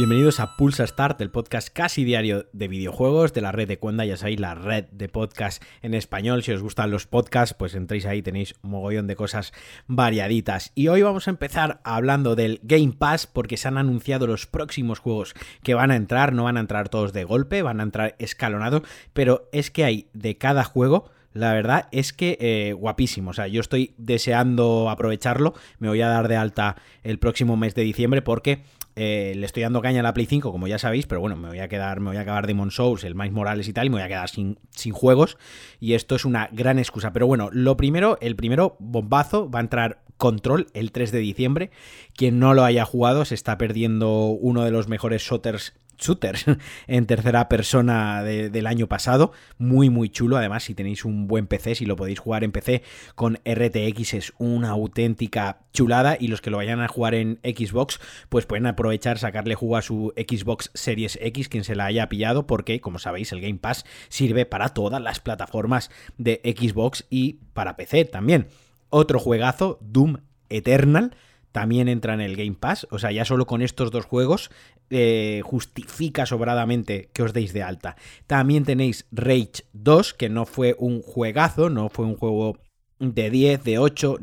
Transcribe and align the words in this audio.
Bienvenidos 0.00 0.40
a 0.40 0.56
Pulsa 0.56 0.86
Start, 0.86 1.20
el 1.20 1.30
podcast 1.30 1.68
casi 1.70 2.04
diario 2.04 2.46
de 2.54 2.68
videojuegos 2.68 3.34
de 3.34 3.42
la 3.42 3.52
red 3.52 3.68
de 3.68 3.78
Cuenda, 3.78 4.06
ya 4.06 4.16
sabéis, 4.16 4.40
la 4.40 4.54
red 4.54 4.86
de 4.92 5.10
podcast 5.10 5.62
en 5.82 5.92
español. 5.92 6.42
Si 6.42 6.52
os 6.52 6.62
gustan 6.62 6.90
los 6.90 7.06
podcasts, 7.06 7.52
pues 7.52 7.74
entréis 7.74 8.06
ahí, 8.06 8.22
tenéis 8.22 8.54
un 8.62 8.70
mogollón 8.70 9.06
de 9.06 9.14
cosas 9.14 9.52
variaditas. 9.88 10.72
Y 10.74 10.88
hoy 10.88 11.02
vamos 11.02 11.28
a 11.28 11.32
empezar 11.32 11.82
hablando 11.84 12.34
del 12.34 12.60
Game 12.62 12.94
Pass, 12.98 13.26
porque 13.26 13.58
se 13.58 13.68
han 13.68 13.76
anunciado 13.76 14.26
los 14.26 14.46
próximos 14.46 15.00
juegos 15.00 15.34
que 15.62 15.74
van 15.74 15.90
a 15.90 15.96
entrar. 15.96 16.32
No 16.32 16.44
van 16.44 16.56
a 16.56 16.60
entrar 16.60 16.88
todos 16.88 17.12
de 17.12 17.24
golpe, 17.24 17.60
van 17.60 17.80
a 17.80 17.82
entrar 17.82 18.16
escalonados, 18.18 18.84
pero 19.12 19.50
es 19.52 19.70
que 19.70 19.84
hay 19.84 20.08
de 20.14 20.38
cada 20.38 20.64
juego 20.64 21.10
la 21.32 21.52
verdad 21.52 21.88
es 21.92 22.12
que 22.12 22.36
eh, 22.40 22.72
guapísimo. 22.72 23.30
O 23.30 23.34
sea, 23.34 23.46
yo 23.46 23.60
estoy 23.60 23.94
deseando 23.98 24.90
aprovecharlo. 24.90 25.54
Me 25.78 25.88
voy 25.88 26.00
a 26.02 26.08
dar 26.08 26.28
de 26.28 26.36
alta 26.36 26.76
el 27.02 27.18
próximo 27.18 27.56
mes 27.56 27.74
de 27.74 27.82
diciembre 27.82 28.22
porque 28.22 28.62
eh, 28.96 29.34
le 29.36 29.46
estoy 29.46 29.62
dando 29.62 29.80
caña 29.80 30.00
a 30.00 30.02
la 30.02 30.12
Play 30.12 30.26
5, 30.26 30.50
como 30.50 30.66
ya 30.66 30.78
sabéis, 30.78 31.06
pero 31.06 31.20
bueno, 31.20 31.36
me 31.36 31.48
voy 31.48 31.60
a 31.60 31.68
quedar, 31.68 32.00
me 32.00 32.08
voy 32.08 32.16
a 32.16 32.22
acabar 32.22 32.46
Demon 32.46 32.70
Souls, 32.70 33.04
el 33.04 33.14
Miles 33.14 33.32
Morales 33.32 33.68
y 33.68 33.72
tal, 33.72 33.86
y 33.86 33.90
me 33.90 33.96
voy 33.96 34.02
a 34.02 34.08
quedar 34.08 34.28
sin, 34.28 34.58
sin 34.70 34.92
juegos. 34.92 35.38
Y 35.78 35.94
esto 35.94 36.16
es 36.16 36.24
una 36.24 36.48
gran 36.52 36.78
excusa. 36.78 37.12
Pero 37.12 37.26
bueno, 37.26 37.48
lo 37.52 37.76
primero, 37.76 38.18
el 38.20 38.36
primero 38.36 38.76
bombazo 38.78 39.50
va 39.50 39.60
a 39.60 39.62
entrar 39.62 40.02
Control 40.20 40.66
el 40.74 40.92
3 40.92 41.12
de 41.12 41.18
diciembre. 41.18 41.70
Quien 42.14 42.38
no 42.38 42.52
lo 42.52 42.64
haya 42.64 42.84
jugado 42.84 43.24
se 43.24 43.34
está 43.34 43.56
perdiendo 43.56 44.26
uno 44.26 44.64
de 44.64 44.70
los 44.70 44.86
mejores 44.86 45.22
shooters 45.22 45.72
shooters 46.00 46.46
en 46.86 47.06
tercera 47.06 47.48
persona 47.48 48.22
del 48.22 48.66
año 48.66 48.86
pasado. 48.86 49.32
Muy, 49.58 49.90
muy 49.90 50.08
chulo. 50.08 50.36
Además, 50.36 50.64
si 50.64 50.74
tenéis 50.74 51.04
un 51.04 51.26
buen 51.26 51.46
PC, 51.46 51.74
si 51.76 51.86
lo 51.86 51.96
podéis 51.96 52.18
jugar 52.18 52.44
en 52.44 52.52
PC 52.52 52.82
con 53.14 53.38
RTX, 53.44 54.14
es 54.14 54.32
una 54.38 54.70
auténtica 54.70 55.60
chulada. 55.72 56.16
Y 56.18 56.28
los 56.28 56.40
que 56.40 56.50
lo 56.50 56.56
vayan 56.56 56.80
a 56.80 56.88
jugar 56.88 57.14
en 57.14 57.38
Xbox, 57.42 58.00
pues 58.28 58.46
pueden 58.46 58.66
aprovechar, 58.66 59.18
sacarle 59.18 59.54
jugo 59.54 59.76
a 59.76 59.82
su 59.82 60.12
Xbox 60.16 60.70
Series 60.74 61.18
X, 61.20 61.48
quien 61.48 61.64
se 61.64 61.76
la 61.76 61.86
haya 61.86 62.08
pillado, 62.08 62.46
porque, 62.46 62.80
como 62.80 62.98
sabéis, 62.98 63.32
el 63.32 63.40
Game 63.40 63.58
Pass 63.58 63.84
sirve 64.08 64.46
para 64.46 64.70
todas 64.70 65.00
las 65.00 65.20
plataformas 65.20 65.90
de 66.18 66.40
Xbox 66.44 67.06
y 67.10 67.40
para 67.52 67.76
PC 67.76 68.04
también. 68.06 68.48
Otro 68.88 69.18
juegazo, 69.18 69.78
Doom 69.80 70.18
Eternal 70.48 71.14
también 71.52 71.88
entra 71.88 72.14
en 72.14 72.20
el 72.20 72.36
Game 72.36 72.56
Pass. 72.58 72.86
O 72.90 72.98
sea, 72.98 73.12
ya 73.12 73.24
solo 73.24 73.46
con 73.46 73.62
estos 73.62 73.90
dos 73.90 74.04
juegos 74.04 74.50
eh, 74.90 75.40
justifica 75.44 76.26
sobradamente 76.26 77.10
que 77.12 77.22
os 77.22 77.32
deis 77.32 77.52
de 77.52 77.62
alta. 77.62 77.96
También 78.26 78.64
tenéis 78.64 79.06
Rage 79.12 79.64
2, 79.72 80.14
que 80.14 80.28
no 80.28 80.46
fue 80.46 80.74
un 80.78 81.02
juegazo, 81.02 81.70
no 81.70 81.88
fue 81.88 82.06
un 82.06 82.16
juego 82.16 82.58
de 82.98 83.30
10, 83.30 83.64
de 83.64 83.78
8, 83.78 84.18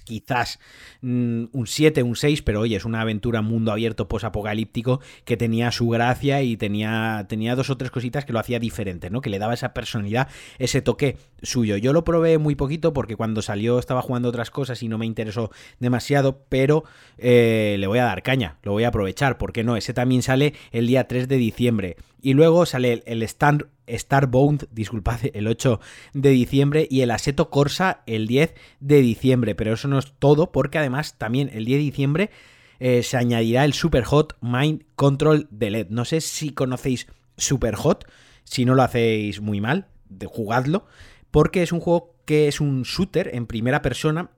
quizás 0.00 0.58
mm, 1.00 1.44
un 1.52 1.66
7, 1.66 2.02
un 2.02 2.16
6, 2.16 2.42
pero 2.42 2.60
oye, 2.60 2.76
es 2.76 2.84
una 2.84 3.00
aventura 3.00 3.42
mundo 3.42 3.72
abierto 3.72 4.08
posapocalíptico 4.08 5.00
que 5.24 5.36
tenía 5.36 5.70
su 5.70 5.88
gracia 5.88 6.42
y 6.42 6.56
tenía, 6.56 7.26
tenía 7.28 7.54
dos 7.56 7.70
o 7.70 7.76
tres 7.76 7.90
cositas 7.90 8.24
que 8.24 8.32
lo 8.32 8.38
hacía 8.38 8.58
diferente, 8.58 9.10
¿no? 9.10 9.20
Que 9.20 9.30
le 9.30 9.38
daba 9.38 9.54
esa 9.54 9.74
personalidad, 9.74 10.28
ese 10.58 10.82
toque 10.82 11.16
suyo. 11.42 11.76
Yo 11.76 11.92
lo 11.92 12.04
probé 12.04 12.38
muy 12.38 12.54
poquito 12.54 12.92
porque 12.92 13.16
cuando 13.16 13.42
salió 13.42 13.78
estaba 13.78 14.02
jugando 14.02 14.28
otras 14.28 14.50
cosas 14.50 14.82
y 14.82 14.88
no 14.88 14.98
me 14.98 15.06
interesó 15.06 15.50
demasiado, 15.78 16.44
pero 16.48 16.84
eh, 17.18 17.76
le 17.78 17.86
voy 17.86 17.98
a 17.98 18.04
dar 18.04 18.22
caña, 18.22 18.58
lo 18.62 18.72
voy 18.72 18.84
a 18.84 18.88
aprovechar, 18.88 19.38
porque 19.38 19.64
no? 19.64 19.76
Ese 19.76 19.94
también 19.94 20.22
sale 20.22 20.54
el 20.70 20.86
día 20.86 21.08
3 21.08 21.28
de 21.28 21.36
diciembre. 21.36 21.96
Y 22.20 22.34
luego 22.34 22.66
sale 22.66 23.02
el 23.06 23.22
Stand 23.24 23.66
Starbound, 23.98 24.66
disculpad, 24.70 25.20
el 25.32 25.46
8 25.46 25.80
de 26.14 26.30
diciembre 26.30 26.86
y 26.90 27.02
el 27.02 27.10
Aseto 27.10 27.50
Corsa 27.50 28.02
el 28.06 28.26
10 28.26 28.54
de 28.80 29.00
diciembre. 29.00 29.54
Pero 29.54 29.74
eso 29.74 29.88
no 29.88 29.98
es 29.98 30.12
todo 30.18 30.52
porque 30.52 30.78
además 30.78 31.18
también 31.18 31.50
el 31.52 31.64
10 31.64 31.78
de 31.78 31.84
diciembre 31.84 32.30
eh, 32.80 33.02
se 33.02 33.16
añadirá 33.16 33.64
el 33.64 33.74
Super 33.74 34.04
Hot 34.04 34.36
Mind 34.40 34.84
Control 34.96 35.46
de 35.50 35.70
LED. 35.70 35.86
No 35.90 36.04
sé 36.04 36.20
si 36.20 36.50
conocéis 36.50 37.06
Super 37.36 37.76
Hot, 37.76 38.06
si 38.44 38.64
no 38.64 38.74
lo 38.74 38.82
hacéis 38.82 39.40
muy 39.40 39.60
mal, 39.60 39.86
de 40.08 40.26
jugadlo, 40.26 40.86
porque 41.30 41.62
es 41.62 41.72
un 41.72 41.80
juego 41.80 42.16
que 42.24 42.48
es 42.48 42.60
un 42.60 42.82
shooter 42.82 43.30
en 43.34 43.46
primera 43.46 43.82
persona 43.82 44.30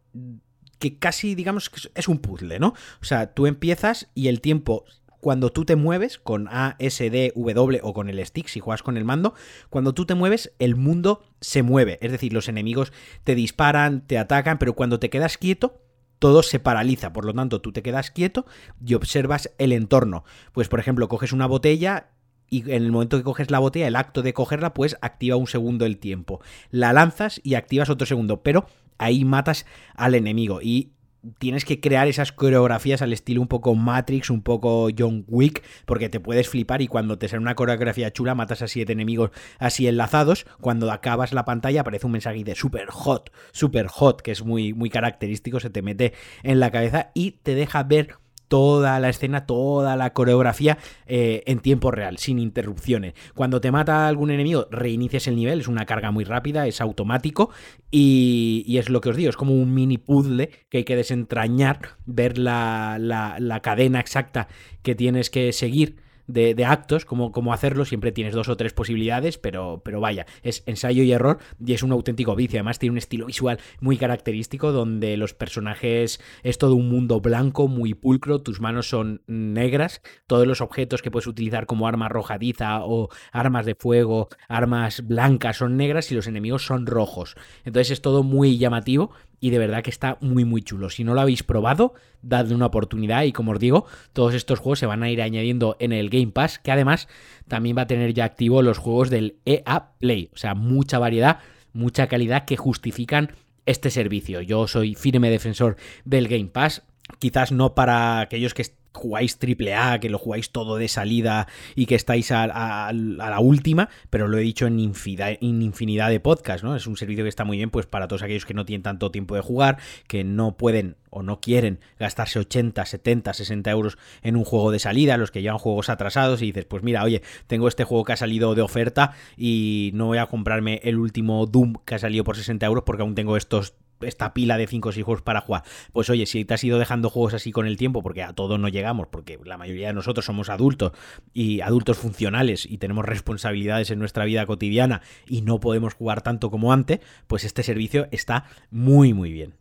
que 0.79 0.99
casi 0.99 1.35
digamos 1.35 1.71
que 1.71 1.89
es 1.95 2.09
un 2.09 2.19
puzzle, 2.19 2.59
¿no? 2.59 2.75
O 3.01 3.05
sea, 3.05 3.33
tú 3.33 3.47
empiezas 3.47 4.11
y 4.15 4.29
el 4.29 4.41
tiempo 4.41 4.85
cuando 5.25 5.51
tú 5.51 5.65
te 5.65 5.75
mueves 5.75 6.19
con 6.19 6.49
A, 6.49 6.77
S, 6.79 7.09
D, 7.09 7.33
W 7.35 7.81
o 7.83 7.95
con 7.95 8.11
el 8.11 8.23
stick, 8.27 8.47
si 8.47 8.61
juegas 8.61 8.83
con 8.83 8.99
el 8.99 9.07
mando, 9.07 9.33
cuando 9.71 9.95
tú 9.95 10.05
te 10.05 10.15
mueves, 10.15 10.53
el 10.59 10.77
mundo 10.77 11.23
se 11.41 11.63
mueve. 11.63 11.99
Es 12.03 12.13
decir, 12.13 12.35
los 12.35 12.51
enemigos 12.51 12.93
te 13.25 13.35
disparan, 13.35 14.07
te 14.07 14.19
atacan, 14.19 14.59
pero 14.59 14.75
cuando 14.75 14.99
te 14.99 15.09
quedas 15.09 15.39
quieto, 15.39 15.81
todo 16.19 16.43
se 16.43 16.61
paraliza. 16.61 17.15
Por 17.15 17.25
lo 17.25 17.33
tanto, 17.33 17.63
tú 17.63 17.73
te 17.73 17.83
quedas 17.83 18.11
quieto 18.11 18.45
y 18.85 18.93
observas 18.93 19.51
el 19.57 19.73
entorno. 19.73 20.25
Pues, 20.53 20.69
por 20.69 20.79
ejemplo, 20.79 21.09
coges 21.09 21.33
una 21.33 21.47
botella 21.47 22.11
y 22.51 22.61
en 22.71 22.83
el 22.83 22.93
momento 22.93 23.17
que 23.17 23.25
coges 23.25 23.51
la 23.51 23.61
botella, 23.61 23.89
el 23.89 23.97
acto 23.97 24.21
de 24.21 24.35
cogerla, 24.35 24.75
pues 24.75 24.99
activa 25.01 25.37
un 25.37 25.47
segundo 25.47 25.87
el 25.87 25.97
tiempo. 25.97 26.43
La 26.71 26.93
lanzas 26.93 27.41
y 27.43 27.55
activas 27.55 27.89
otro 27.89 28.07
segundo, 28.07 28.43
pero 28.43 28.67
ahí 28.99 29.25
matas 29.25 29.65
al 29.95 30.15
enemigo. 30.15 30.61
Y 30.61 30.91
tienes 31.39 31.65
que 31.65 31.81
crear 31.81 32.09
esas 32.09 32.33
coreografías 32.33 33.03
al 33.03 33.13
estilo 33.13 33.41
un 33.41 33.49
poco 33.49 33.75
Matrix, 33.75 34.31
un 34.31 34.43
poco 34.43 34.89
John 34.97 35.25
Wick, 35.29 35.63
porque 35.87 36.09
te 36.09 36.21
puedes 36.21 36.49
flipar 36.49 36.83
y 36.83 36.89
cuando 36.89 37.19
te 37.19 37.29
sale 37.29 37.41
una 37.41 37.55
coreografía 37.55 38.13
chula 38.13 38.35
matas 38.35 38.63
a 38.63 38.69
siete 38.69 38.93
enemigos 38.93 39.31
así 39.59 39.87
enlazados, 39.87 40.47
cuando 40.61 40.91
acabas 40.91 41.33
la 41.33 41.45
pantalla 41.45 41.83
aparece 41.83 42.07
un 42.07 42.13
mensaje 42.13 42.45
de 42.45 42.55
super 42.55 42.89
hot, 42.91 43.31
super 43.53 43.87
hot, 43.89 44.23
que 44.23 44.33
es 44.33 44.45
muy, 44.45 44.73
muy 44.73 44.91
característico, 44.91 45.61
se 45.61 45.71
te 45.71 45.83
mete 45.83 46.13
en 46.43 46.61
la 46.61 46.71
cabeza 46.71 47.11
y 47.15 47.33
te 47.43 47.55
deja 47.55 47.83
ver 47.83 48.17
toda 48.49 49.01
la 49.01 49.09
escena, 49.09 49.47
toda 49.47 49.97
la 49.97 50.13
coreografía 50.13 50.79
eh, 51.07 51.43
en 51.47 51.61
tiempo 51.61 51.91
real, 51.91 52.19
sin 52.19 52.39
interrupciones. 52.39 53.15
Cuando 53.35 53.61
te 53.61 53.71
mata 53.71 54.09
algún 54.09 54.31
enemigo, 54.31 54.67
reinicias 54.71 55.27
el 55.27 55.37
nivel, 55.37 55.61
es 55.61 55.69
una 55.69 55.87
carga 55.87 56.11
muy 56.11 56.25
rápida, 56.25 56.67
es 56.67 56.81
automático 56.81 57.51
y, 57.91 58.77
es 58.79 58.89
lo 58.89 59.01
que 59.01 59.11
os 59.11 59.17
digo, 59.17 59.31
es 59.31 59.37
como 59.37 59.55
un 59.55 59.75
mini 59.75 59.99
puzzle 59.99 60.51
que 60.69 60.79
hay 60.79 60.85
que 60.85 60.97
desentrañar, 60.97 61.97
ver 62.07 62.39
la, 62.39 62.99
la 62.99 63.61
cadena 63.61 64.01
exacta 64.01 64.49
que 64.83 64.95
tienes 64.95 65.31
que 65.31 65.53
seguir 65.53 66.04
de, 66.27 66.65
actos, 66.65 67.05
como, 67.05 67.53
hacerlo, 67.53 67.85
siempre 67.85 68.13
tienes 68.13 68.35
dos 68.35 68.49
o 68.49 68.57
tres 68.57 68.73
posibilidades, 68.73 69.39
pero, 69.39 69.83
pero 69.85 70.01
vaya, 70.01 70.27
es 70.43 70.63
ensayo 70.67 71.03
y 71.03 71.13
error 71.13 71.39
y 71.65 71.73
es 71.75 71.83
un 71.83 71.93
auténtico 71.93 72.35
vicio. 72.35 72.59
Además 72.59 72.79
tiene 72.79 72.93
un 72.93 72.99
estilo 72.99 73.27
visual 73.27 73.59
muy 73.81 73.97
característico 73.97 74.73
donde 74.73 75.17
los 75.17 75.35
personajes 75.35 76.21
es 76.43 76.59
todo 76.59 76.75
un 76.75 76.89
mundo 76.89 77.21
blanco, 77.21 77.69
muy 77.69 77.95
pulcro, 77.95 78.41
tus 78.41 78.61
manos 78.61 78.89
son 78.89 79.23
negras, 79.27 80.03
todos 80.27 80.47
los 80.47 80.61
objetos 80.61 81.03
que 81.03 81.11
puedes 81.11 81.27
utilizar 81.27 81.67
como 81.67 81.87
arma 81.87 82.07
arrojadiza 82.07 82.85
o 82.85 83.09
armas 83.33 83.67
de 83.67 83.75
fuego, 83.75 84.29
armas 84.49 85.07
blancas 85.07 85.59
son 85.59 85.77
negras 85.77 86.11
y 86.11 86.15
los 86.15 86.27
enemigos 86.27 86.65
son 86.65 86.87
rojos. 86.87 87.37
Entonces 87.65 87.93
es 87.93 88.03
todo 88.03 88.23
muy 88.23 88.59
llamativo 88.59 89.13
y 89.41 89.51
de 89.51 89.59
verdad 89.59 89.83
que 89.83 89.91
está 89.91 90.19
muy 90.21 90.45
muy 90.45 90.63
chulo. 90.63 90.91
Si 90.91 91.05
no 91.05 91.15
lo 91.15 91.21
habéis 91.21 91.43
probado, 91.43 91.95
dadle 92.23 92.55
una 92.55 92.67
oportunidad 92.67 93.25
y 93.25 93.33
como 93.33 93.53
os 93.53 93.59
digo, 93.59 93.87
todos 94.13 94.35
estos 94.35 94.59
juegos 94.59 94.79
se 94.79 94.87
van 94.87 95.03
a 95.03 95.11
ir 95.11 95.23
añadiendo 95.23 95.77
en 95.81 95.93
el 95.93 96.11
Game 96.11 96.33
Pass, 96.33 96.59
que 96.59 96.73
además 96.73 97.09
también 97.49 97.77
va 97.77 97.83
a 97.83 97.87
tener 97.87 98.15
ya 98.15 98.25
activo 98.25 98.63
los 98.63 98.79
juegos 98.79 99.11
del 99.11 99.37
EA 99.45 99.91
Play, 99.99 100.31
o 100.33 100.37
sea, 100.37 100.55
mucha 100.55 100.99
variedad, 100.99 101.39
mucha 101.73 102.07
calidad 102.07 102.45
que 102.45 102.57
justifican 102.57 103.33
este 103.67 103.91
servicio. 103.91 104.41
Yo 104.41 104.67
soy 104.67 104.95
firme 104.95 105.31
defensor 105.31 105.77
del 106.05 106.29
Game 106.29 106.47
Pass, 106.47 106.83
quizás 107.19 107.53
no 107.53 107.75
para 107.75 108.21
aquellos 108.21 108.55
que 108.55 108.63
jugáis 108.95 109.39
triple 109.39 109.75
A, 109.75 109.99
que 110.01 110.09
lo 110.09 110.19
jugáis 110.19 110.51
todo 110.51 110.77
de 110.77 110.89
salida 110.89 111.49
y 111.75 111.87
que 111.87 111.95
estáis 111.95 112.31
a, 112.31 112.93
la 112.93 113.41
última, 113.41 113.89
pero 114.11 114.29
lo 114.29 114.39
he 114.39 114.43
dicho 114.43 114.67
en 114.67 114.79
infinidad, 114.79 115.37
en 115.41 115.63
infinidad 115.63 116.11
de 116.11 116.21
podcasts, 116.21 116.65
¿no? 116.65 116.77
Es 116.77 116.87
un 116.87 116.97
servicio 116.97 117.25
que 117.25 117.29
está 117.29 117.45
muy 117.45 117.57
bien 117.57 117.71
pues 117.71 117.87
para 117.87 118.09
todos 118.09 118.23
aquellos 118.23 118.47
que 118.47 118.55
no 118.55 118.65
tienen 118.65 118.83
tanto 118.83 119.11
tiempo 119.11 119.35
de 119.35 119.41
jugar, 119.41 119.79
que 120.07 120.25
no 120.25 120.57
pueden 120.57 120.97
o 121.11 121.23
no 121.23 121.41
quieren 121.41 121.79
gastarse 121.99 122.39
80, 122.41 122.85
70, 122.85 123.35
60 123.35 123.71
euros 123.71 123.99
en 124.23 124.37
un 124.37 124.45
juego 124.45 124.71
de 124.71 124.79
salida, 124.79 125.17
los 125.17 125.31
que 125.31 125.43
llevan 125.43 125.59
juegos 125.59 125.89
atrasados 125.89 126.43
y 126.43 126.47
dices, 126.47 126.65
pues 126.65 126.83
mira, 126.83 127.05
oye, 127.05 127.23
tengo 127.47 127.69
este 127.69 127.85
juego 127.85 128.05
que 128.05 128.15
ha 128.15 128.17
salido 128.17 128.55
de 128.55 128.63
oferta 128.63 129.13
y 129.37 129.91
no 129.95 130.07
voy 130.07 130.19
a 130.19 130.27
comprarme 130.27 130.81
el 130.83 130.99
último 130.99 131.47
Doom 131.47 131.75
que 131.85 131.95
ha 131.95 131.99
salido 131.99 132.25
por 132.25 132.37
60 132.37 132.67
euros 132.67 132.85
porque 132.85 133.03
aún 133.03 133.15
tengo 133.15 133.37
estos 133.37 133.75
esta 134.05 134.35
pila 134.35 134.57
de 134.57 134.67
5 134.67 134.89
o 134.89 134.93
6 134.93 135.05
juegos 135.05 135.23
para 135.23 135.41
jugar. 135.41 135.63
Pues 135.93 136.11
oye, 136.11 136.27
si 136.27 136.45
te 136.45 136.55
has 136.55 136.65
ido 136.65 136.79
dejando 136.79 137.11
juegos 137.11 137.35
así 137.35 137.53
con 137.53 137.67
el 137.67 137.77
tiempo, 137.77 138.03
porque 138.03 138.23
a 138.23 138.33
todos 138.33 138.59
no 138.59 138.69
llegamos, 138.69 139.09
porque 139.09 139.39
la 139.45 139.59
mayoría 139.59 139.89
de 139.89 139.95
nosotros 139.95 140.25
somos 140.25 140.49
adultos 140.49 140.93
y 141.33 141.61
adultos 141.61 141.99
funcionales 141.99 142.67
y 142.67 142.79
tenemos 142.79 143.05
responsabilidades 143.05 143.91
en 143.91 143.99
nuestra 143.99 144.25
vida 144.25 144.47
cotidiana 144.47 145.03
y 145.27 145.43
no 145.43 145.61
podemos 145.61 145.95
jugar 145.95 146.23
tanto 146.23 146.51
como 146.51 146.73
antes, 146.73 147.01
pues 147.27 147.45
este 147.45 147.63
servicio 147.63 148.09
está 148.11 148.45
muy 148.71 149.15
muy 149.15 149.33
bien. 149.33 149.55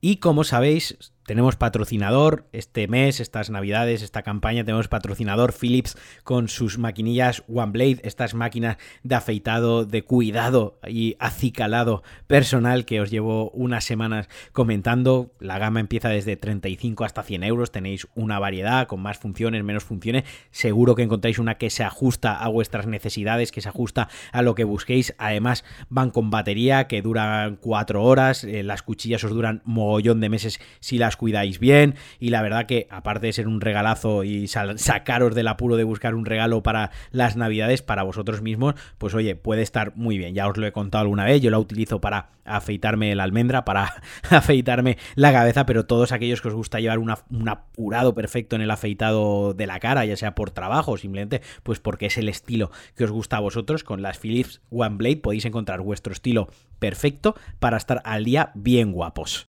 Y 0.00 0.16
como 0.16 0.42
sabéis, 0.42 1.11
tenemos 1.24 1.56
patrocinador 1.56 2.46
este 2.52 2.88
mes, 2.88 3.20
estas 3.20 3.50
navidades, 3.50 4.02
esta 4.02 4.22
campaña, 4.22 4.64
tenemos 4.64 4.88
patrocinador 4.88 5.52
Philips 5.52 5.96
con 6.24 6.48
sus 6.48 6.78
maquinillas 6.78 7.44
OneBlade, 7.48 8.00
estas 8.02 8.34
máquinas 8.34 8.76
de 9.02 9.14
afeitado, 9.14 9.84
de 9.84 10.02
cuidado 10.02 10.78
y 10.86 11.16
acicalado 11.18 12.02
personal 12.26 12.84
que 12.84 13.00
os 13.00 13.10
llevo 13.10 13.50
unas 13.50 13.84
semanas 13.84 14.28
comentando. 14.52 15.32
La 15.38 15.58
gama 15.58 15.80
empieza 15.80 16.08
desde 16.08 16.36
35 16.36 17.04
hasta 17.04 17.22
100 17.22 17.44
euros, 17.44 17.70
tenéis 17.70 18.08
una 18.14 18.38
variedad 18.38 18.86
con 18.86 19.00
más 19.00 19.18
funciones, 19.18 19.62
menos 19.64 19.84
funciones. 19.84 20.24
Seguro 20.50 20.94
que 20.94 21.02
encontráis 21.02 21.38
una 21.38 21.56
que 21.56 21.70
se 21.70 21.84
ajusta 21.84 22.36
a 22.36 22.48
vuestras 22.48 22.86
necesidades, 22.86 23.52
que 23.52 23.60
se 23.60 23.68
ajusta 23.68 24.08
a 24.32 24.42
lo 24.42 24.54
que 24.54 24.64
busquéis. 24.64 25.14
Además, 25.18 25.64
van 25.88 26.10
con 26.10 26.30
batería 26.30 26.88
que 26.88 27.02
duran 27.02 27.56
4 27.56 28.02
horas, 28.02 28.44
eh, 28.44 28.62
las 28.62 28.82
cuchillas 28.82 29.24
os 29.24 29.30
duran 29.30 29.62
mogollón 29.64 30.20
de 30.20 30.28
meses 30.28 30.60
si 30.80 30.98
las 30.98 31.11
cuidáis 31.16 31.58
bien 31.58 31.94
y 32.18 32.30
la 32.30 32.42
verdad 32.42 32.66
que 32.66 32.86
aparte 32.90 33.26
de 33.26 33.32
ser 33.32 33.48
un 33.48 33.60
regalazo 33.60 34.24
y 34.24 34.46
sacaros 34.48 35.34
del 35.34 35.48
apuro 35.48 35.76
de 35.76 35.84
buscar 35.84 36.14
un 36.14 36.24
regalo 36.24 36.62
para 36.62 36.90
las 37.10 37.36
navidades 37.36 37.82
para 37.82 38.02
vosotros 38.02 38.42
mismos, 38.42 38.74
pues 38.98 39.14
oye, 39.14 39.36
puede 39.36 39.62
estar 39.62 39.96
muy 39.96 40.18
bien. 40.18 40.34
Ya 40.34 40.48
os 40.48 40.56
lo 40.56 40.66
he 40.66 40.72
contado 40.72 41.02
alguna 41.02 41.24
vez, 41.24 41.40
yo 41.40 41.50
la 41.50 41.58
utilizo 41.58 42.00
para 42.00 42.30
afeitarme 42.44 43.14
la 43.14 43.24
almendra, 43.24 43.64
para 43.64 44.02
afeitarme 44.30 44.98
la 45.14 45.32
cabeza, 45.32 45.66
pero 45.66 45.86
todos 45.86 46.12
aquellos 46.12 46.40
que 46.40 46.48
os 46.48 46.54
gusta 46.54 46.80
llevar 46.80 46.98
un 46.98 47.48
apurado 47.48 48.14
perfecto 48.14 48.56
en 48.56 48.62
el 48.62 48.70
afeitado 48.70 49.54
de 49.54 49.66
la 49.66 49.80
cara, 49.80 50.04
ya 50.04 50.16
sea 50.16 50.34
por 50.34 50.50
trabajo 50.50 50.92
o 50.92 50.96
simplemente 50.96 51.42
pues 51.62 51.80
porque 51.80 52.06
es 52.06 52.18
el 52.18 52.28
estilo 52.28 52.70
que 52.96 53.04
os 53.04 53.10
gusta 53.10 53.36
a 53.36 53.40
vosotros, 53.40 53.84
con 53.84 54.02
las 54.02 54.18
Philips 54.18 54.60
One 54.70 54.96
Blade 54.96 55.16
podéis 55.16 55.44
encontrar 55.44 55.80
vuestro 55.80 56.12
estilo 56.12 56.48
perfecto 56.78 57.34
para 57.58 57.76
estar 57.76 58.02
al 58.04 58.24
día 58.24 58.50
bien 58.54 58.92
guapos. 58.92 59.51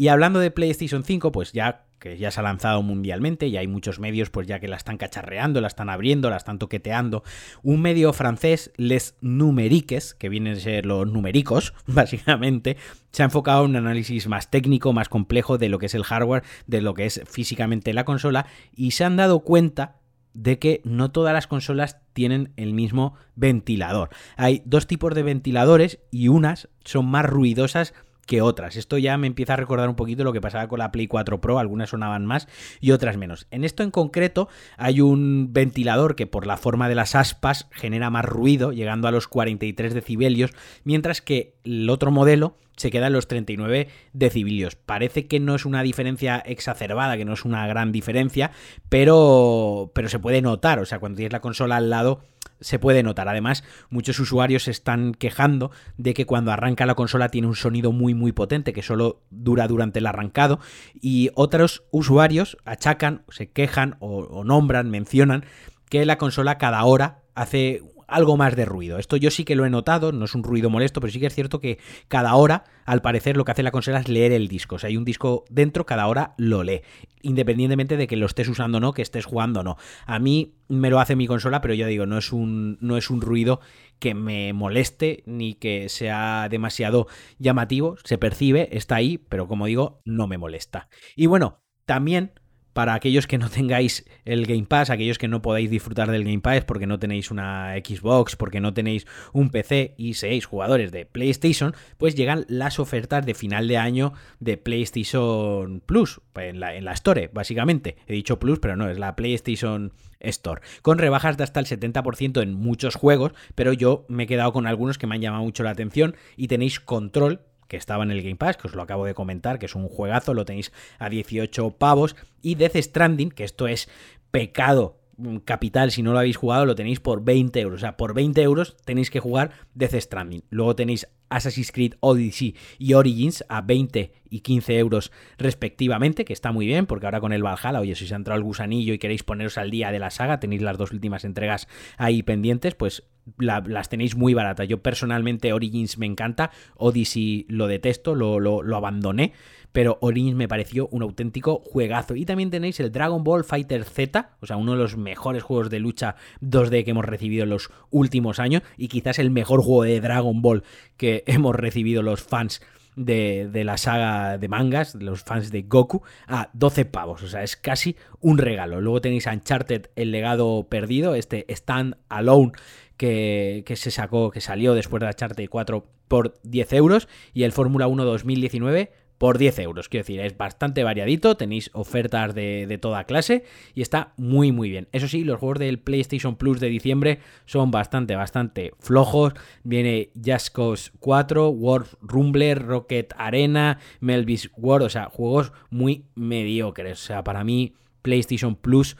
Y 0.00 0.08
hablando 0.08 0.40
de 0.40 0.50
PlayStation 0.50 1.04
5, 1.04 1.30
pues 1.30 1.52
ya 1.52 1.84
que 1.98 2.16
ya 2.16 2.30
se 2.30 2.40
ha 2.40 2.42
lanzado 2.42 2.82
mundialmente 2.82 3.48
y 3.48 3.58
hay 3.58 3.66
muchos 3.66 4.00
medios 4.00 4.30
pues 4.30 4.46
ya 4.46 4.58
que 4.58 4.66
la 4.66 4.76
están 4.76 4.96
cacharreando, 4.96 5.60
la 5.60 5.66
están 5.66 5.90
abriendo, 5.90 6.30
la 6.30 6.38
están 6.38 6.58
toqueteando. 6.58 7.22
Un 7.62 7.82
medio 7.82 8.14
francés, 8.14 8.72
Les 8.78 9.18
Numeriques, 9.20 10.14
que 10.14 10.30
vienen 10.30 10.54
a 10.54 10.60
ser 10.60 10.86
los 10.86 11.06
numéricos, 11.06 11.74
básicamente, 11.86 12.78
se 13.12 13.22
ha 13.22 13.26
enfocado 13.26 13.66
en 13.66 13.72
un 13.72 13.76
análisis 13.76 14.26
más 14.26 14.50
técnico, 14.50 14.94
más 14.94 15.10
complejo 15.10 15.58
de 15.58 15.68
lo 15.68 15.78
que 15.78 15.84
es 15.84 15.94
el 15.94 16.04
hardware, 16.04 16.44
de 16.66 16.80
lo 16.80 16.94
que 16.94 17.04
es 17.04 17.20
físicamente 17.28 17.92
la 17.92 18.06
consola 18.06 18.46
y 18.74 18.92
se 18.92 19.04
han 19.04 19.16
dado 19.16 19.40
cuenta 19.40 19.96
de 20.32 20.58
que 20.58 20.80
no 20.82 21.10
todas 21.10 21.34
las 21.34 21.46
consolas 21.46 21.98
tienen 22.14 22.54
el 22.56 22.72
mismo 22.72 23.16
ventilador. 23.34 24.08
Hay 24.38 24.62
dos 24.64 24.86
tipos 24.86 25.14
de 25.14 25.24
ventiladores 25.24 25.98
y 26.10 26.28
unas 26.28 26.70
son 26.84 27.04
más 27.04 27.26
ruidosas 27.26 27.92
que 28.30 28.42
otras. 28.42 28.76
Esto 28.76 28.96
ya 28.96 29.18
me 29.18 29.26
empieza 29.26 29.54
a 29.54 29.56
recordar 29.56 29.88
un 29.88 29.96
poquito 29.96 30.22
lo 30.22 30.32
que 30.32 30.40
pasaba 30.40 30.68
con 30.68 30.78
la 30.78 30.92
Play 30.92 31.08
4 31.08 31.40
Pro, 31.40 31.58
algunas 31.58 31.90
sonaban 31.90 32.26
más 32.26 32.46
y 32.80 32.92
otras 32.92 33.16
menos. 33.16 33.48
En 33.50 33.64
esto 33.64 33.82
en 33.82 33.90
concreto 33.90 34.48
hay 34.76 35.00
un 35.00 35.52
ventilador 35.52 36.14
que 36.14 36.28
por 36.28 36.46
la 36.46 36.56
forma 36.56 36.88
de 36.88 36.94
las 36.94 37.16
aspas 37.16 37.66
genera 37.72 38.08
más 38.08 38.24
ruido, 38.24 38.70
llegando 38.70 39.08
a 39.08 39.10
los 39.10 39.26
43 39.26 39.94
decibelios, 39.94 40.52
mientras 40.84 41.20
que 41.20 41.56
el 41.64 41.90
otro 41.90 42.12
modelo 42.12 42.54
se 42.76 42.92
queda 42.92 43.08
en 43.08 43.14
los 43.14 43.26
39 43.26 43.88
decibelios. 44.12 44.76
Parece 44.76 45.26
que 45.26 45.40
no 45.40 45.56
es 45.56 45.66
una 45.66 45.82
diferencia 45.82 46.38
exacerbada, 46.38 47.16
que 47.16 47.24
no 47.24 47.32
es 47.32 47.44
una 47.44 47.66
gran 47.66 47.90
diferencia, 47.90 48.52
pero, 48.88 49.90
pero 49.92 50.08
se 50.08 50.20
puede 50.20 50.40
notar, 50.40 50.78
o 50.78 50.86
sea, 50.86 51.00
cuando 51.00 51.16
tienes 51.16 51.32
la 51.32 51.40
consola 51.40 51.78
al 51.78 51.90
lado 51.90 52.22
se 52.60 52.78
puede 52.78 53.02
notar. 53.02 53.28
Además, 53.28 53.64
muchos 53.88 54.18
usuarios 54.18 54.64
se 54.64 54.70
están 54.70 55.14
quejando 55.14 55.70
de 55.96 56.14
que 56.14 56.26
cuando 56.26 56.52
arranca 56.52 56.86
la 56.86 56.94
consola 56.94 57.28
tiene 57.28 57.48
un 57.48 57.56
sonido 57.56 57.92
muy 57.92 58.14
muy 58.14 58.32
potente 58.32 58.72
que 58.72 58.82
solo 58.82 59.22
dura 59.30 59.68
durante 59.68 59.98
el 59.98 60.06
arrancado 60.06 60.60
y 61.00 61.30
otros 61.34 61.84
usuarios 61.90 62.56
achacan, 62.64 63.24
se 63.28 63.50
quejan 63.50 63.96
o, 64.00 64.20
o 64.20 64.44
nombran, 64.44 64.90
mencionan 64.90 65.44
que 65.88 66.04
la 66.04 66.18
consola 66.18 66.58
cada 66.58 66.84
hora 66.84 67.22
hace 67.34 67.82
algo 68.10 68.36
más 68.36 68.56
de 68.56 68.64
ruido. 68.64 68.98
Esto 68.98 69.16
yo 69.16 69.30
sí 69.30 69.44
que 69.44 69.56
lo 69.56 69.64
he 69.64 69.70
notado, 69.70 70.12
no 70.12 70.24
es 70.24 70.34
un 70.34 70.42
ruido 70.42 70.68
molesto, 70.68 71.00
pero 71.00 71.12
sí 71.12 71.20
que 71.20 71.26
es 71.26 71.34
cierto 71.34 71.60
que 71.60 71.78
cada 72.08 72.34
hora, 72.34 72.64
al 72.84 73.02
parecer, 73.02 73.36
lo 73.36 73.44
que 73.44 73.52
hace 73.52 73.62
la 73.62 73.70
consola 73.70 74.00
es 74.00 74.08
leer 74.08 74.32
el 74.32 74.48
disco. 74.48 74.76
O 74.76 74.78
sea, 74.78 74.88
hay 74.88 74.96
un 74.96 75.04
disco 75.04 75.44
dentro, 75.48 75.86
cada 75.86 76.06
hora 76.06 76.34
lo 76.36 76.62
lee. 76.62 76.82
Independientemente 77.22 77.96
de 77.96 78.06
que 78.06 78.16
lo 78.16 78.26
estés 78.26 78.48
usando 78.48 78.78
o 78.78 78.80
no, 78.80 78.92
que 78.92 79.02
estés 79.02 79.24
jugando 79.24 79.60
o 79.60 79.62
no. 79.62 79.76
A 80.06 80.18
mí 80.18 80.56
me 80.68 80.90
lo 80.90 81.00
hace 81.00 81.16
mi 81.16 81.26
consola, 81.26 81.60
pero 81.60 81.74
yo 81.74 81.86
digo, 81.86 82.06
no 82.06 82.18
es 82.18 82.32
un, 82.32 82.78
no 82.80 82.96
es 82.96 83.10
un 83.10 83.20
ruido 83.20 83.60
que 83.98 84.14
me 84.14 84.52
moleste 84.52 85.22
ni 85.26 85.54
que 85.54 85.88
sea 85.88 86.48
demasiado 86.50 87.06
llamativo. 87.38 87.96
Se 88.04 88.18
percibe, 88.18 88.76
está 88.76 88.96
ahí, 88.96 89.18
pero 89.18 89.46
como 89.46 89.66
digo, 89.66 90.00
no 90.04 90.26
me 90.26 90.38
molesta. 90.38 90.88
Y 91.14 91.26
bueno, 91.26 91.60
también 91.84 92.32
para 92.72 92.94
aquellos 92.94 93.26
que 93.26 93.38
no 93.38 93.48
tengáis 93.48 94.04
el 94.24 94.46
Game 94.46 94.66
Pass, 94.66 94.90
aquellos 94.90 95.18
que 95.18 95.28
no 95.28 95.42
podáis 95.42 95.70
disfrutar 95.70 96.10
del 96.10 96.24
Game 96.24 96.40
Pass 96.40 96.64
porque 96.64 96.86
no 96.86 96.98
tenéis 96.98 97.30
una 97.30 97.74
Xbox, 97.74 98.36
porque 98.36 98.60
no 98.60 98.74
tenéis 98.74 99.06
un 99.32 99.50
PC 99.50 99.94
y 99.96 100.14
seáis 100.14 100.46
jugadores 100.46 100.92
de 100.92 101.06
PlayStation, 101.06 101.74
pues 101.98 102.14
llegan 102.14 102.44
las 102.48 102.78
ofertas 102.78 103.26
de 103.26 103.34
final 103.34 103.68
de 103.68 103.78
año 103.78 104.12
de 104.38 104.56
PlayStation 104.56 105.82
Plus, 105.84 106.20
en 106.36 106.60
la, 106.60 106.74
en 106.74 106.84
la 106.84 106.92
Store, 106.92 107.30
básicamente. 107.32 107.96
He 108.06 108.12
dicho 108.12 108.38
Plus, 108.38 108.58
pero 108.58 108.76
no, 108.76 108.88
es 108.88 108.98
la 108.98 109.16
PlayStation 109.16 109.92
Store, 110.20 110.60
con 110.82 110.98
rebajas 110.98 111.36
de 111.36 111.44
hasta 111.44 111.60
el 111.60 111.66
70% 111.66 112.42
en 112.42 112.54
muchos 112.54 112.94
juegos, 112.94 113.32
pero 113.54 113.72
yo 113.72 114.04
me 114.08 114.24
he 114.24 114.26
quedado 114.26 114.52
con 114.52 114.66
algunos 114.66 114.98
que 114.98 115.06
me 115.06 115.14
han 115.14 115.22
llamado 115.22 115.44
mucho 115.44 115.62
la 115.62 115.70
atención 115.70 116.14
y 116.36 116.48
tenéis 116.48 116.78
control 116.80 117.40
que 117.70 117.76
estaba 117.76 118.02
en 118.02 118.10
el 118.10 118.20
Game 118.20 118.34
Pass, 118.34 118.56
que 118.56 118.66
os 118.66 118.74
lo 118.74 118.82
acabo 118.82 119.06
de 119.06 119.14
comentar, 119.14 119.60
que 119.60 119.66
es 119.66 119.76
un 119.76 119.88
juegazo, 119.88 120.34
lo 120.34 120.44
tenéis 120.44 120.72
a 120.98 121.08
18 121.08 121.70
pavos, 121.78 122.16
y 122.42 122.56
Death 122.56 122.74
Stranding, 122.74 123.30
que 123.30 123.44
esto 123.44 123.68
es 123.68 123.88
pecado 124.32 124.96
capital, 125.44 125.92
si 125.92 126.02
no 126.02 126.12
lo 126.12 126.18
habéis 126.18 126.36
jugado, 126.36 126.66
lo 126.66 126.74
tenéis 126.74 126.98
por 126.98 127.22
20 127.22 127.60
euros. 127.60 127.76
O 127.76 127.80
sea, 127.80 127.96
por 127.96 128.12
20 128.12 128.42
euros 128.42 128.76
tenéis 128.84 129.10
que 129.10 129.20
jugar 129.20 129.52
Death 129.74 129.94
Stranding. 129.94 130.42
Luego 130.50 130.74
tenéis 130.74 131.06
Assassin's 131.28 131.70
Creed 131.70 131.94
Odyssey 132.00 132.56
y 132.78 132.94
Origins 132.94 133.44
a 133.48 133.60
20 133.60 134.12
y 134.30 134.40
15 134.40 134.78
euros 134.78 135.12
respectivamente, 135.38 136.24
que 136.24 136.32
está 136.32 136.50
muy 136.50 136.66
bien, 136.66 136.86
porque 136.86 137.06
ahora 137.06 137.20
con 137.20 137.32
el 137.32 137.44
Valhalla, 137.44 137.80
oye, 137.80 137.94
si 137.94 138.06
os 138.06 138.12
ha 138.12 138.16
entrado 138.16 138.38
el 138.38 138.44
gusanillo 138.44 138.94
y 138.94 138.98
queréis 138.98 139.22
poneros 139.22 139.58
al 139.58 139.70
día 139.70 139.92
de 139.92 140.00
la 140.00 140.10
saga, 140.10 140.40
tenéis 140.40 140.62
las 140.62 140.76
dos 140.76 140.90
últimas 140.90 141.24
entregas 141.24 141.68
ahí 141.98 142.22
pendientes, 142.22 142.74
pues 142.74 143.04
las 143.38 143.88
tenéis 143.88 144.16
muy 144.16 144.34
baratas. 144.34 144.68
Yo 144.68 144.82
personalmente 144.82 145.52
Origins 145.52 145.98
me 145.98 146.06
encanta, 146.06 146.50
Odyssey 146.76 147.46
lo 147.48 147.66
detesto, 147.66 148.14
lo, 148.14 148.40
lo, 148.40 148.76
abandoné, 148.76 149.32
pero 149.72 149.98
Origins 150.00 150.36
me 150.36 150.48
pareció 150.48 150.88
un 150.88 151.02
auténtico 151.02 151.60
juegazo. 151.64 152.16
Y 152.16 152.24
también 152.24 152.50
tenéis 152.50 152.80
el 152.80 152.92
Dragon 152.92 153.22
Ball 153.22 153.44
Fighter 153.44 153.84
Z, 153.84 154.30
o 154.40 154.46
sea, 154.46 154.56
uno 154.56 154.72
de 154.72 154.78
los 154.78 154.96
mejores 154.96 155.42
juegos 155.42 155.70
de 155.70 155.80
lucha 155.80 156.16
2D 156.40 156.84
que 156.84 156.90
hemos 156.90 157.04
recibido 157.04 157.44
en 157.44 157.50
los 157.50 157.70
últimos 157.90 158.38
años 158.38 158.62
y 158.76 158.88
quizás 158.88 159.18
el 159.18 159.30
mejor 159.30 159.62
juego 159.62 159.84
de 159.84 160.00
Dragon 160.00 160.42
Ball 160.42 160.64
que 160.96 161.24
hemos 161.26 161.54
recibido 161.54 162.02
los 162.02 162.22
fans 162.22 162.60
de, 162.96 163.48
de, 163.50 163.64
la 163.64 163.76
saga 163.76 164.38
de 164.38 164.48
mangas, 164.48 164.94
los 164.94 165.22
fans 165.22 165.50
de 165.50 165.62
Goku, 165.62 166.02
a 166.26 166.50
12 166.52 166.84
pavos. 166.84 167.22
O 167.22 167.28
sea, 167.28 167.42
es 167.42 167.56
casi 167.56 167.96
un 168.20 168.38
regalo. 168.38 168.80
Luego 168.80 169.00
tenéis 169.00 169.26
Uncharted, 169.26 169.86
el 169.96 170.10
legado 170.10 170.66
perdido, 170.68 171.14
este 171.14 171.46
Stand 171.48 171.96
Alone 172.08 172.52
que, 173.00 173.74
se 173.76 173.90
sacó, 173.90 174.30
que 174.30 174.42
salió 174.42 174.74
después 174.74 175.00
de 175.00 175.06
la 175.06 175.14
Charter 175.14 175.48
4 175.48 175.86
por 176.06 176.34
10 176.42 176.72
euros 176.74 177.08
y 177.32 177.44
el 177.44 177.52
Fórmula 177.52 177.86
1 177.86 178.04
2019 178.04 178.92
por 179.20 179.36
10 179.36 179.58
euros. 179.58 179.90
Quiero 179.90 180.04
decir, 180.04 180.18
es 180.20 180.34
bastante 180.38 180.82
variadito, 180.82 181.36
tenéis 181.36 181.68
ofertas 181.74 182.34
de, 182.34 182.64
de, 182.66 182.78
toda 182.78 183.04
clase 183.04 183.44
y 183.74 183.82
está 183.82 184.14
muy 184.16 184.50
muy 184.50 184.70
bien. 184.70 184.88
Eso 184.92 185.08
sí, 185.08 185.24
los 185.24 185.38
juegos 185.38 185.58
del 185.58 185.78
PlayStation 185.78 186.36
Plus 186.36 186.58
de 186.58 186.68
diciembre 186.70 187.18
son 187.44 187.70
bastante, 187.70 188.16
bastante 188.16 188.72
flojos. 188.78 189.34
Viene 189.62 190.08
Just 190.24 190.54
Cause 190.54 190.92
4, 191.00 191.50
World 191.50 191.88
Rumbler, 192.00 192.64
Rocket 192.64 193.12
Arena, 193.18 193.78
Melvis 194.00 194.50
World, 194.56 194.86
o 194.86 194.88
sea, 194.88 195.10
juegos 195.10 195.52
muy 195.68 196.06
mediocres. 196.14 197.02
O 197.02 197.04
sea, 197.04 197.22
para 197.22 197.44
mí 197.44 197.74
PlayStation 198.00 198.56
Plus 198.56 198.96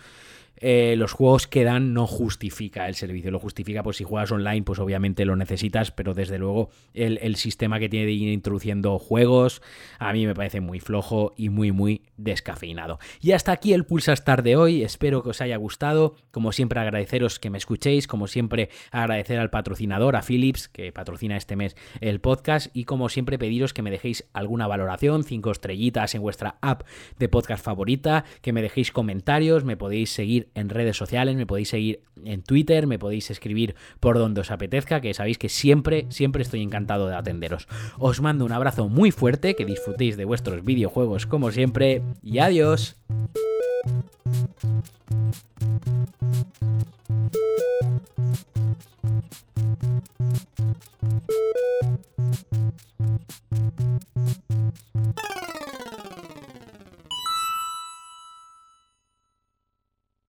eh, 0.60 0.94
los 0.96 1.12
juegos 1.12 1.46
que 1.46 1.64
dan 1.64 1.94
no 1.94 2.06
justifica 2.06 2.88
el 2.88 2.94
servicio. 2.94 3.30
Lo 3.30 3.38
justifica, 3.38 3.82
pues 3.82 3.96
si 3.96 4.04
juegas 4.04 4.30
online, 4.30 4.62
pues 4.62 4.78
obviamente 4.78 5.24
lo 5.24 5.36
necesitas, 5.36 5.90
pero 5.90 6.14
desde 6.14 6.38
luego 6.38 6.70
el, 6.94 7.36
sistema 7.36 7.78
que 7.78 7.88
tiene 7.88 8.06
de 8.06 8.12
ir 8.12 8.28
introduciendo 8.28 8.98
juegos 8.98 9.62
a 9.98 10.12
mí 10.12 10.26
me 10.26 10.34
parece 10.34 10.60
muy 10.60 10.80
flojo 10.80 11.32
y 11.36 11.48
muy, 11.48 11.72
muy 11.72 12.02
descafeinado. 12.16 12.98
Y 13.20 13.32
hasta 13.32 13.52
aquí 13.52 13.72
el 13.72 13.84
Pulsa 13.84 14.12
Star 14.12 14.42
de 14.42 14.56
hoy. 14.56 14.82
Espero 14.82 15.22
que 15.22 15.30
os 15.30 15.40
haya 15.40 15.56
gustado. 15.56 16.16
Como 16.30 16.52
siempre, 16.52 16.80
agradeceros 16.80 17.38
que 17.38 17.50
me 17.50 17.58
escuchéis. 17.58 18.06
Como 18.06 18.26
siempre, 18.26 18.68
agradecer 18.90 19.38
al 19.38 19.50
patrocinador, 19.50 20.16
a 20.16 20.22
Philips, 20.22 20.68
que 20.68 20.92
patrocina 20.92 21.36
este 21.36 21.56
mes 21.56 21.76
el 22.00 22.20
podcast. 22.20 22.74
Y 22.74 22.84
como 22.84 23.08
siempre, 23.08 23.38
pediros 23.38 23.72
que 23.72 23.82
me 23.82 23.90
dejéis 23.90 24.28
alguna 24.32 24.66
valoración, 24.66 25.24
cinco 25.24 25.50
estrellitas 25.50 26.14
en 26.14 26.22
vuestra 26.22 26.58
app 26.60 26.82
de 27.18 27.28
podcast 27.28 27.64
favorita, 27.64 28.24
que 28.42 28.52
me 28.52 28.62
dejéis 28.62 28.92
comentarios, 28.92 29.64
me 29.64 29.76
podéis 29.76 30.10
en 30.54 30.68
redes 30.68 30.96
sociales, 30.96 31.36
me 31.36 31.46
podéis 31.46 31.68
seguir 31.68 32.02
en 32.24 32.42
Twitter, 32.42 32.86
me 32.86 32.98
podéis 32.98 33.30
escribir 33.30 33.74
por 34.00 34.18
donde 34.18 34.40
os 34.40 34.50
apetezca, 34.50 35.00
que 35.00 35.14
sabéis 35.14 35.38
que 35.38 35.48
siempre, 35.48 36.06
siempre 36.10 36.42
estoy 36.42 36.62
encantado 36.62 37.08
de 37.08 37.16
atenderos. 37.16 37.68
Os 37.98 38.20
mando 38.20 38.44
un 38.44 38.52
abrazo 38.52 38.88
muy 38.88 39.10
fuerte, 39.10 39.56
que 39.56 39.64
disfrutéis 39.64 40.16
de 40.16 40.24
vuestros 40.24 40.64
videojuegos 40.64 41.26
como 41.26 41.50
siempre 41.50 42.02
y 42.22 42.38
adiós. 42.38 42.99